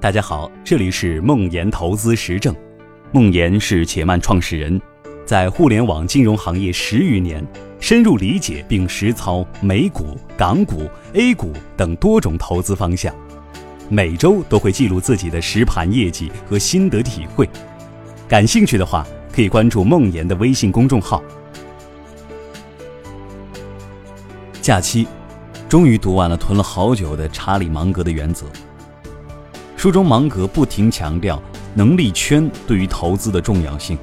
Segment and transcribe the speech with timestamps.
[0.00, 2.54] 大家好，这里是梦岩投资实证。
[3.10, 4.80] 梦岩是且慢创始人，
[5.26, 7.44] 在互联网金融行业十余年，
[7.80, 13.12] 深入理解并实操美股、港股、A 股等多种投资方向，
[13.88, 17.50] 每周都会记录自己的实盘业绩和心得体会。
[18.28, 21.20] 感兴趣的话，可以关注梦岩的微信公众号。
[24.62, 25.08] 假期，
[25.68, 28.46] 终于读完了囤了好久的查理芒格的原则。
[29.78, 31.40] 书中芒格不停强调
[31.72, 33.96] 能力圈对于投资的重要性，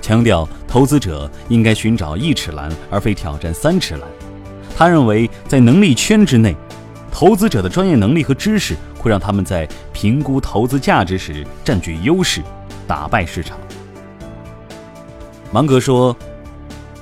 [0.00, 4.02] 强调投资者应该寻找一尺蓝而非挑战三尺蓝。
[4.76, 6.54] 他认为，在能力圈之内，
[7.10, 12.40] 投资者的专业能力和知识会让他们在评估投资价值时占据优势，
[12.86, 13.58] 打败市场。
[15.50, 16.16] 芒格说：“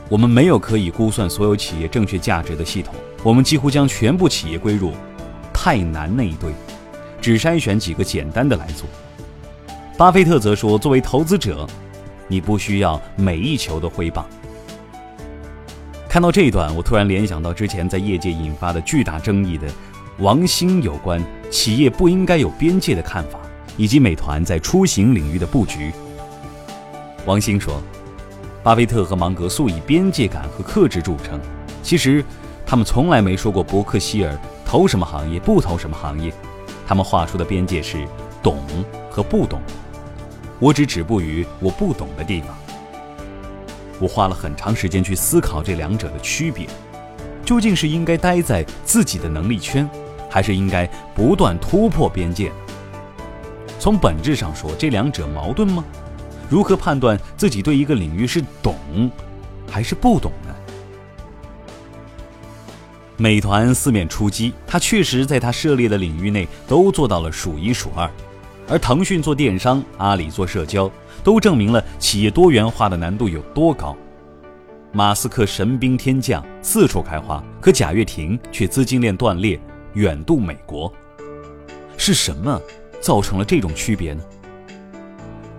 [0.09, 4.93] 我们没有可以估算所有企业正确价值的系统，我们几乎将全部企业归入
[5.52, 6.51] 太难那一堆。”
[7.22, 8.86] 只筛选几个简单的来做。
[9.96, 11.66] 巴菲特则说：“作为投资者，
[12.26, 14.26] 你不需要每一球都挥棒。”
[16.09, 19.66] 看到这一段，我突然联想到之前在业界引发的巨大争议的
[20.18, 23.38] 王兴有关企业不应该有边界的看法，
[23.76, 25.92] 以及美团在出行领域的布局。
[27.24, 27.80] 王兴说
[28.64, 31.40] ：“巴菲特和芒格素以边界感和克制著称，
[31.82, 32.24] 其实
[32.66, 34.36] 他们从来没说过伯克希尔
[34.66, 36.32] 投什么行业，不投什么行业。”
[36.87, 38.07] 他们画出的边界是
[38.43, 38.59] 懂
[39.11, 39.61] 和不懂，
[40.59, 42.57] 我只止步于我不懂的地方。
[44.01, 46.66] 我花了很长时间去思考这两者的区别，
[47.45, 49.88] 究竟是应该待在自己的能力圈，
[50.29, 52.51] 还是应该不断突破边界？
[53.79, 55.85] 从本质上说，这两者矛盾吗？
[56.49, 59.10] 如何判断自己对一个领域是懂
[59.71, 60.51] 还是不懂呢？
[63.16, 68.10] 美团四面出击，它确实在它涉猎的领域内都做到了数一数二，
[68.69, 70.91] 而腾讯做电商，阿里做社交，
[71.22, 73.97] 都证明了企业多元化的难度有多高。
[74.92, 79.60] 马斯克神兵天降，四处开花，可贾跃亭却资金链断裂，
[79.94, 80.92] 远渡美国。
[81.97, 82.60] 是什么
[83.00, 84.22] 造成了这种区别呢？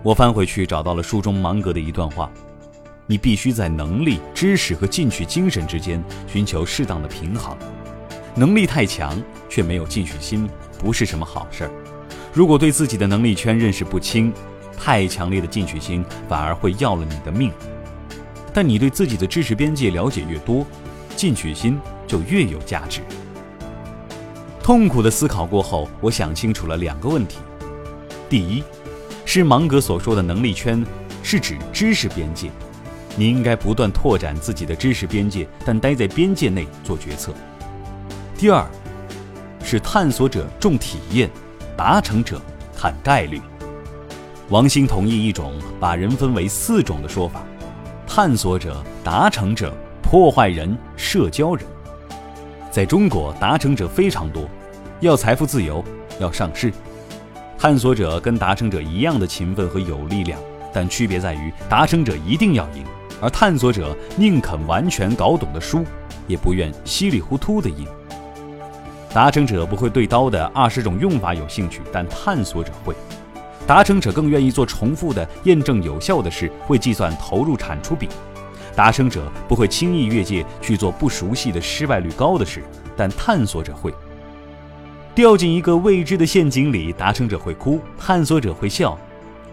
[0.02, 2.30] 我翻回去找到了书中芒格的一段话。
[3.06, 7.56] 你必须在能力、知识和进取精神之间寻求适当的平衡。
[8.34, 10.48] 能力太强却没有进取心，
[10.78, 11.70] 不是什么好事儿。
[12.32, 14.32] 如果对自己的能力圈认识不清，
[14.78, 17.52] 太强烈的进取心反而会要了你的命。
[18.52, 20.66] 但你对自己的知识边界了解越多，
[21.14, 23.02] 进取心就越有价值。
[24.62, 27.38] 痛苦的思考过后，我想清楚了两个问题：
[28.28, 28.64] 第一，
[29.24, 30.84] 是芒格所说的能力圈，
[31.22, 32.50] 是指知识边界。
[33.16, 37.32] 你应该不断拓展自己的知识边界，但待在边界内做决策。
[38.36, 38.66] 第二，
[39.64, 41.30] 是探索者重体验，
[41.76, 42.40] 达成者
[42.76, 43.40] 看概率。
[44.50, 47.42] 王兴同意一种把人分为四种的说法：
[48.06, 51.64] 探索者、达成者、破坏人、社交人。
[52.70, 54.48] 在中国，达成者非常多，
[55.00, 55.82] 要财富自由，
[56.20, 56.72] 要上市。
[57.56, 60.38] 探索者跟达成者一样的勤奋和有力量，
[60.72, 62.84] 但区别在于，达成者一定要赢。
[63.20, 65.84] 而探索者宁肯完全搞懂的输，
[66.26, 67.86] 也不愿稀里糊涂的赢。
[69.12, 72.94] 达成者不会对刀的二十种用法有兴趣，但探索者会。
[73.66, 78.08] 达成者更愿意做重复的、验证有效的事，会计算投入产出比。
[78.76, 82.62] 达成者不会轻易越界去做不熟悉的、失败率高的事，
[82.96, 83.94] 但探索者会。
[85.14, 88.98] 掉进一个未知的陷阱里，达成者会哭，探索者会笑。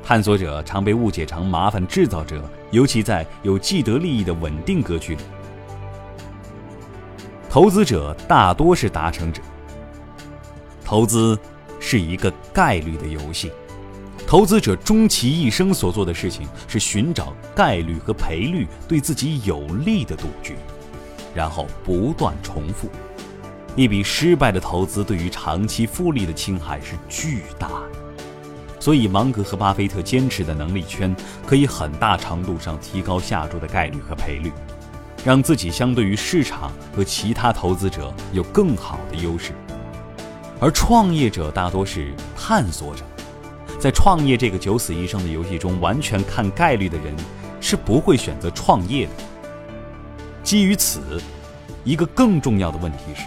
[0.04, 5.22] 探索者常被误解成麻烦制造者，尤其在有既得利益的稳定格局里。
[7.50, 9.42] 投资者大多是达成者。
[10.84, 11.38] 投资
[11.80, 13.52] 是一个概率的游戏，
[14.26, 20.56] 投资者终其一生所做的事情是寻找概率和赔率对自己有利的赌局，
[21.36, 22.90] 然后不断重复。
[23.76, 28.00] 一笔失败的投资对于长期复利的侵害是巨大的。
[28.81, 34.51] 所以，芒格和巴菲特坚持的能力圈，可以很大程度上提高下注的概率和赔率，
[35.24, 39.51] 让自己相对于市场和其他投资者有更好的优势。
[40.60, 43.04] 而创业者大多是探索者，
[43.80, 47.16] 在创业这个九死一生的游戏中，完全看概率的人
[47.60, 49.12] 是不会选择创业的。
[50.44, 51.22] 基于此，
[51.83, 53.25] 一个更重要的问题是：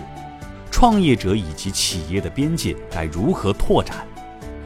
[0.68, 4.04] 创业者以及企业的边界该如何拓展？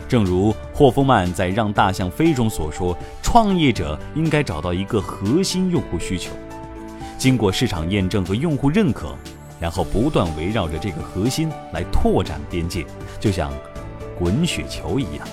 [0.08, 6.30] 正如霍夫曼在《让大象飞》中所说，创业者应该找到一个核心用户需求，
[7.18, 9.12] 经过市场验证和用户认可，
[9.58, 12.86] 然后不断围绕着这个核心来拓展边界，
[13.18, 13.52] 就像
[14.16, 15.26] 滚雪球一样。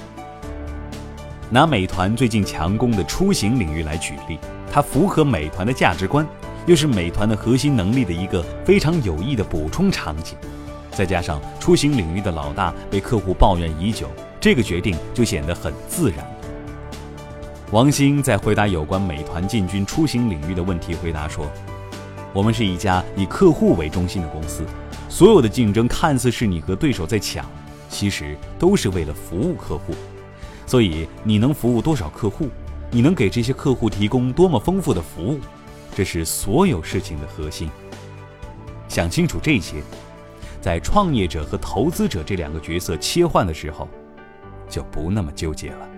[1.51, 4.39] 拿美团最近强攻的出行领域来举例，
[4.71, 6.27] 它符合美团的价值观，
[6.65, 10.35] 又是美团的核心能力的一个非常有益的补充场景。
[10.89, 14.09] 再加上出行领域的老大被客户抱怨已久，
[14.45, 16.23] 这个决定就显得很自然。
[17.71, 21.51] 王兴在回答有关美团进军出行领域的问题回答说
[22.31, 24.63] ：“我们是一家以客户为中心的公司，
[25.09, 27.43] 所有的竞争看似是你和对手在抢，
[27.89, 29.95] 其实都是为了服务客户。
[30.67, 32.47] 所以你能服务多少客户，
[32.91, 35.39] 你能给这些客户提供多么丰富的服务，
[35.95, 37.67] 这是所有事情的核心。
[38.87, 39.81] 想清楚这些。”
[40.61, 43.87] 在创业者和投资者这两个角色切换的时候，
[44.75, 45.94] 就不那么纠结了。